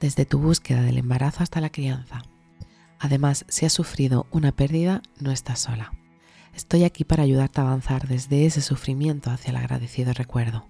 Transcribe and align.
desde 0.00 0.24
tu 0.24 0.38
búsqueda 0.38 0.82
del 0.82 0.98
embarazo 0.98 1.42
hasta 1.42 1.60
la 1.60 1.70
crianza. 1.70 2.22
Además, 2.98 3.44
si 3.48 3.66
has 3.66 3.72
sufrido 3.72 4.26
una 4.30 4.52
pérdida, 4.52 5.02
no 5.20 5.30
estás 5.30 5.60
sola. 5.60 5.92
Estoy 6.54 6.84
aquí 6.84 7.04
para 7.04 7.22
ayudarte 7.22 7.60
a 7.60 7.64
avanzar 7.64 8.08
desde 8.08 8.46
ese 8.46 8.60
sufrimiento 8.60 9.30
hacia 9.30 9.50
el 9.50 9.56
agradecido 9.56 10.12
recuerdo. 10.12 10.66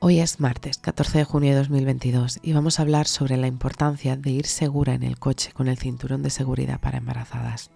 Hoy 0.00 0.20
es 0.20 0.38
martes 0.38 0.76
14 0.76 1.18
de 1.18 1.24
junio 1.24 1.52
de 1.52 1.56
2022 1.56 2.40
y 2.42 2.52
vamos 2.52 2.78
a 2.78 2.82
hablar 2.82 3.06
sobre 3.06 3.38
la 3.38 3.46
importancia 3.46 4.16
de 4.16 4.30
ir 4.30 4.46
segura 4.46 4.92
en 4.92 5.02
el 5.02 5.18
coche 5.18 5.52
con 5.52 5.66
el 5.66 5.78
cinturón 5.78 6.22
de 6.22 6.28
seguridad 6.28 6.78
para 6.78 6.98
embarazadas. 6.98 7.70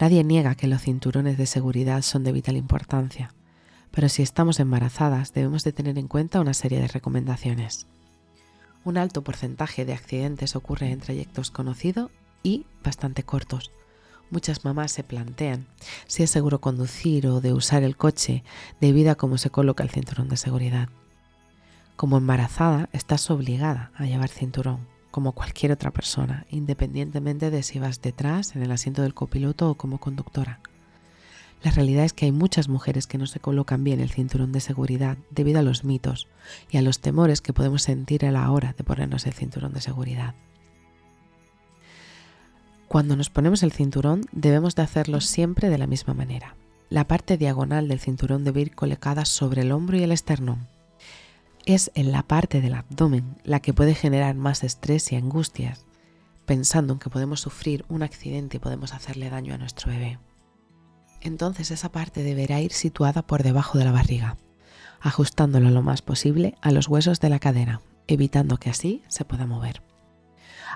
Nadie 0.00 0.24
niega 0.24 0.54
que 0.54 0.66
los 0.66 0.80
cinturones 0.80 1.36
de 1.36 1.44
seguridad 1.44 2.00
son 2.00 2.24
de 2.24 2.32
vital 2.32 2.56
importancia, 2.56 3.34
pero 3.90 4.08
si 4.08 4.22
estamos 4.22 4.58
embarazadas 4.60 5.34
debemos 5.34 5.62
de 5.62 5.72
tener 5.72 5.98
en 5.98 6.08
cuenta 6.08 6.40
una 6.40 6.54
serie 6.54 6.80
de 6.80 6.88
recomendaciones. 6.88 7.86
Un 8.84 8.98
alto 8.98 9.24
porcentaje 9.24 9.84
de 9.84 9.94
accidentes 9.94 10.56
ocurre 10.56 10.90
en 10.90 11.00
trayectos 11.00 11.50
conocidos 11.50 12.10
y 12.42 12.66
bastante 12.84 13.22
cortos. 13.22 13.72
Muchas 14.30 14.64
mamás 14.64 14.92
se 14.92 15.04
plantean 15.04 15.66
si 16.06 16.22
es 16.22 16.30
seguro 16.30 16.60
conducir 16.60 17.26
o 17.26 17.40
de 17.40 17.52
usar 17.52 17.82
el 17.82 17.96
coche 17.96 18.44
debido 18.80 19.10
a 19.10 19.14
cómo 19.14 19.38
se 19.38 19.50
coloca 19.50 19.82
el 19.82 19.90
cinturón 19.90 20.28
de 20.28 20.36
seguridad. 20.36 20.88
Como 21.96 22.18
embarazada 22.18 22.88
estás 22.92 23.30
obligada 23.30 23.90
a 23.94 24.04
llevar 24.04 24.28
cinturón, 24.28 24.86
como 25.10 25.32
cualquier 25.32 25.72
otra 25.72 25.90
persona, 25.90 26.44
independientemente 26.50 27.50
de 27.50 27.62
si 27.62 27.78
vas 27.78 28.02
detrás, 28.02 28.56
en 28.56 28.62
el 28.62 28.72
asiento 28.72 29.02
del 29.02 29.14
copiloto 29.14 29.70
o 29.70 29.74
como 29.76 29.98
conductora. 29.98 30.60
La 31.64 31.70
realidad 31.70 32.04
es 32.04 32.12
que 32.12 32.26
hay 32.26 32.32
muchas 32.32 32.68
mujeres 32.68 33.06
que 33.06 33.16
no 33.16 33.26
se 33.26 33.40
colocan 33.40 33.84
bien 33.84 34.00
el 34.00 34.10
cinturón 34.10 34.52
de 34.52 34.60
seguridad 34.60 35.16
debido 35.30 35.60
a 35.60 35.62
los 35.62 35.82
mitos 35.82 36.28
y 36.70 36.76
a 36.76 36.82
los 36.82 37.00
temores 37.00 37.40
que 37.40 37.54
podemos 37.54 37.82
sentir 37.82 38.26
a 38.26 38.30
la 38.30 38.50
hora 38.50 38.74
de 38.76 38.84
ponernos 38.84 39.24
el 39.24 39.32
cinturón 39.32 39.72
de 39.72 39.80
seguridad. 39.80 40.34
Cuando 42.86 43.16
nos 43.16 43.30
ponemos 43.30 43.62
el 43.62 43.72
cinturón 43.72 44.26
debemos 44.30 44.74
de 44.74 44.82
hacerlo 44.82 45.22
siempre 45.22 45.70
de 45.70 45.78
la 45.78 45.86
misma 45.86 46.12
manera. 46.12 46.54
La 46.90 47.08
parte 47.08 47.38
diagonal 47.38 47.88
del 47.88 47.98
cinturón 47.98 48.44
debe 48.44 48.60
ir 48.60 48.74
colocada 48.74 49.24
sobre 49.24 49.62
el 49.62 49.72
hombro 49.72 49.96
y 49.96 50.02
el 50.02 50.12
esternón. 50.12 50.68
Es 51.64 51.90
en 51.94 52.12
la 52.12 52.24
parte 52.24 52.60
del 52.60 52.74
abdomen 52.74 53.36
la 53.42 53.60
que 53.60 53.72
puede 53.72 53.94
generar 53.94 54.34
más 54.34 54.64
estrés 54.64 55.10
y 55.12 55.16
angustias, 55.16 55.86
pensando 56.44 56.92
en 56.92 56.98
que 56.98 57.08
podemos 57.08 57.40
sufrir 57.40 57.86
un 57.88 58.02
accidente 58.02 58.58
y 58.58 58.60
podemos 58.60 58.92
hacerle 58.92 59.30
daño 59.30 59.54
a 59.54 59.58
nuestro 59.58 59.90
bebé 59.90 60.18
entonces 61.24 61.70
esa 61.70 61.90
parte 61.90 62.22
deberá 62.22 62.60
ir 62.60 62.72
situada 62.72 63.22
por 63.22 63.42
debajo 63.42 63.78
de 63.78 63.84
la 63.84 63.92
barriga, 63.92 64.36
ajustándolo 65.00 65.70
lo 65.70 65.82
más 65.82 66.02
posible 66.02 66.54
a 66.60 66.70
los 66.70 66.86
huesos 66.86 67.18
de 67.18 67.30
la 67.30 67.40
cadera, 67.40 67.80
evitando 68.06 68.58
que 68.58 68.70
así 68.70 69.02
se 69.08 69.24
pueda 69.24 69.46
mover. 69.46 69.82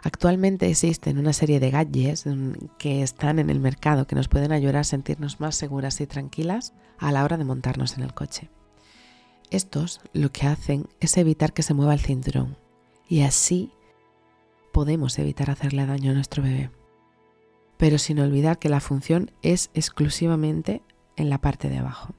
Actualmente 0.02 0.68
existen 0.68 1.18
una 1.18 1.32
serie 1.32 1.60
de 1.60 1.70
gadgets 1.70 2.26
mm, 2.26 2.52
que 2.78 3.02
están 3.02 3.38
en 3.38 3.50
el 3.50 3.60
mercado 3.60 4.06
que 4.06 4.16
nos 4.16 4.28
pueden 4.28 4.52
ayudar 4.52 4.76
a 4.76 4.84
sentirnos 4.84 5.38
más 5.38 5.54
seguras 5.54 6.00
y 6.00 6.06
tranquilas 6.06 6.72
a 6.98 7.12
la 7.12 7.24
hora 7.24 7.36
de 7.36 7.44
montarnos 7.44 7.96
en 7.98 8.04
el 8.04 8.14
coche. 8.14 8.48
Estos 9.50 10.00
lo 10.12 10.30
que 10.30 10.46
hacen 10.46 10.88
es 11.00 11.16
evitar 11.16 11.52
que 11.52 11.62
se 11.62 11.74
mueva 11.74 11.94
el 11.94 12.00
cinturón 12.00 12.56
y 13.08 13.22
así 13.22 13.70
podemos 14.72 15.18
evitar 15.18 15.50
hacerle 15.50 15.84
daño 15.84 16.12
a 16.12 16.14
nuestro 16.14 16.42
bebé 16.42 16.70
pero 17.78 17.96
sin 17.96 18.20
olvidar 18.20 18.58
que 18.58 18.68
la 18.68 18.80
función 18.80 19.30
es 19.42 19.70
exclusivamente 19.72 20.82
en 21.16 21.30
la 21.30 21.38
parte 21.38 21.68
de 21.68 21.78
abajo. 21.78 22.14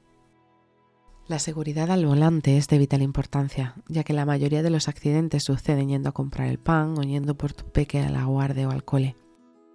La 1.27 1.37
seguridad 1.37 1.91
al 1.91 2.07
volante 2.07 2.57
es 2.57 2.67
de 2.69 2.79
vital 2.79 3.03
importancia, 3.03 3.75
ya 3.87 4.03
que 4.03 4.13
la 4.13 4.25
mayoría 4.25 4.63
de 4.63 4.71
los 4.71 4.87
accidentes 4.87 5.43
suceden 5.43 5.89
yendo 5.89 6.09
a 6.09 6.13
comprar 6.13 6.47
el 6.47 6.57
pan 6.57 6.97
o 6.97 7.03
yendo 7.03 7.37
por 7.37 7.53
tu 7.53 7.65
peque 7.65 7.99
a 7.99 8.09
la 8.09 8.23
guardia 8.23 8.67
o 8.67 8.71
al 8.71 8.83
cole. 8.83 9.15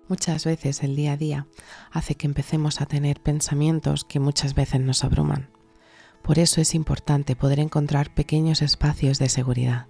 Muchas 0.09 0.45
veces 0.45 0.83
el 0.83 0.97
día 0.97 1.13
a 1.13 1.17
día 1.17 1.47
hace 1.93 2.17
que 2.17 2.27
empecemos 2.27 2.81
a 2.81 2.87
tener 2.87 3.21
pensamientos 3.21 4.05
que 4.05 4.19
muchas 4.19 4.55
veces 4.55 4.81
nos 4.81 5.05
abruman. 5.05 5.49
Por 6.23 6.39
eso 6.39 6.61
es 6.61 6.75
importante 6.75 7.37
poder 7.37 7.61
encontrar 7.61 8.13
pequeños 8.13 8.61
espacios 8.61 9.19
de 9.19 9.29
seguridad. 9.29 9.87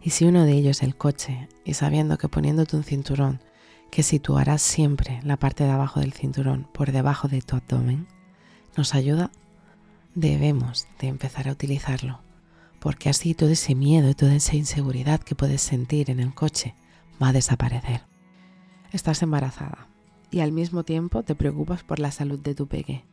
Y 0.00 0.10
si 0.10 0.24
uno 0.24 0.44
de 0.44 0.52
ellos 0.52 0.78
es 0.78 0.82
el 0.82 0.96
coche, 0.96 1.48
y 1.64 1.74
sabiendo 1.74 2.16
que 2.16 2.28
poniéndote 2.28 2.76
un 2.76 2.84
cinturón 2.84 3.40
que 3.92 4.02
situarás 4.02 4.62
siempre 4.62 5.20
la 5.22 5.36
parte 5.36 5.64
de 5.64 5.70
abajo 5.70 6.00
del 6.00 6.14
cinturón 6.14 6.66
por 6.72 6.92
debajo 6.92 7.28
de 7.28 7.42
tu 7.42 7.56
abdomen, 7.56 8.06
nos 8.74 8.94
ayuda, 8.94 9.30
debemos 10.14 10.88
de 10.98 11.08
empezar 11.08 11.46
a 11.46 11.52
utilizarlo, 11.52 12.20
porque 12.80 13.10
así 13.10 13.34
todo 13.34 13.50
ese 13.50 13.74
miedo 13.74 14.08
y 14.08 14.14
toda 14.14 14.34
esa 14.34 14.56
inseguridad 14.56 15.20
que 15.20 15.34
puedes 15.34 15.60
sentir 15.60 16.08
en 16.08 16.20
el 16.20 16.32
coche 16.32 16.74
va 17.22 17.28
a 17.28 17.32
desaparecer. 17.34 18.06
Estás 18.92 19.22
embarazada 19.22 19.88
y 20.30 20.40
al 20.40 20.52
mismo 20.52 20.84
tiempo 20.84 21.22
te 21.22 21.34
preocupas 21.34 21.82
por 21.82 21.98
la 21.98 22.12
salud 22.12 22.40
de 22.40 22.54
tu 22.54 22.68
peque. 22.68 23.04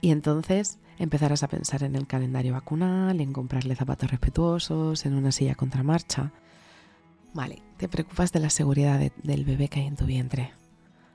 Y 0.00 0.12
entonces 0.12 0.78
empezarás 1.00 1.42
a 1.42 1.48
pensar 1.48 1.82
en 1.82 1.96
el 1.96 2.06
calendario 2.06 2.52
vacunal, 2.52 3.20
en 3.20 3.32
comprarle 3.32 3.74
zapatos 3.74 4.08
respetuosos, 4.08 5.04
en 5.04 5.14
una 5.14 5.32
silla 5.32 5.56
contramarcha, 5.56 6.30
Vale, 7.34 7.62
te 7.76 7.88
preocupas 7.88 8.32
de 8.32 8.38
la 8.38 8.48
seguridad 8.48 9.00
del 9.22 9.44
bebé 9.44 9.68
que 9.68 9.80
hay 9.80 9.86
en 9.86 9.96
tu 9.96 10.06
vientre, 10.06 10.52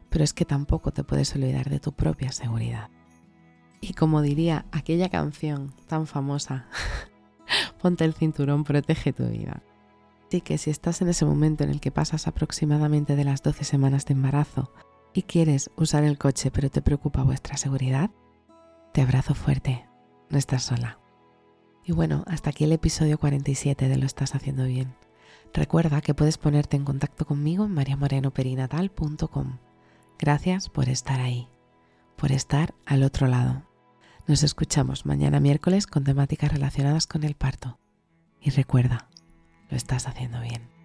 pero 0.10 0.26
es 0.26 0.34
que 0.34 0.44
tampoco 0.44 0.92
te 0.92 1.06
puedes 1.06 1.34
olvidar 1.34 1.70
de 1.70 1.80
tu 1.80 1.94
propia 1.94 2.34
seguridad. 2.34 2.90
Y 3.80 3.94
como 3.94 4.22
diría 4.22 4.66
aquella 4.74 5.08
canción 5.08 5.74
tan 5.88 6.08
famosa, 6.08 6.68
ponte 7.82 8.04
el 8.04 8.14
cinturón, 8.14 8.66
protege 8.66 9.14
tu 9.14 9.26
vida. 9.28 9.64
Así 10.28 10.42
que 10.42 10.58
si 10.58 10.70
estás 10.70 11.02
en 11.02 11.08
ese 11.08 11.26
momento 11.26 11.64
en 11.64 11.70
el 11.70 11.80
que 11.80 11.90
pasas 11.90 12.28
aproximadamente 12.28 13.16
de 13.16 13.24
las 13.24 13.42
12 13.42 13.64
semanas 13.64 14.06
de 14.06 14.14
embarazo 14.14 14.74
y 15.14 15.24
quieres 15.24 15.72
usar 15.76 16.04
el 16.04 16.18
coche 16.18 16.52
pero 16.52 16.70
te 16.70 16.82
preocupa 16.82 17.24
vuestra 17.24 17.56
seguridad, 17.56 18.12
te 18.94 19.02
abrazo 19.02 19.34
fuerte, 19.34 19.88
no 20.30 20.38
estás 20.38 20.64
sola. 20.64 21.00
Y 21.86 21.94
bueno, 21.94 22.26
hasta 22.28 22.50
aquí 22.50 22.66
el 22.66 22.74
episodio 22.74 23.18
47 23.18 23.88
de 23.88 23.98
Lo 23.98 24.06
estás 24.06 24.36
haciendo 24.36 24.66
bien. 24.66 24.94
Recuerda 25.54 26.02
que 26.02 26.14
puedes 26.14 26.38
ponerte 26.38 26.78
en 26.78 26.86
contacto 26.86 27.26
conmigo 27.26 27.66
en 27.66 27.74
mariamorenoperinatal.com. 27.74 29.58
Gracias 30.18 30.70
por 30.70 30.90
estar 30.90 31.20
ahí, 31.20 31.48
por 32.16 32.32
estar 32.32 32.74
al 32.86 33.04
otro 33.04 33.28
lado. 33.28 33.64
Nos 34.28 34.44
escuchamos 34.44 35.06
mañana 35.06 35.40
miércoles 35.40 35.88
con 35.88 36.04
temáticas 36.04 36.52
relacionadas 36.52 37.08
con 37.08 37.24
el 37.24 37.36
parto. 37.36 37.80
Y 38.42 38.52
recuerda, 38.52 39.10
lo 39.70 39.78
estás 39.78 40.08
haciendo 40.08 40.40
bien. 40.42 40.79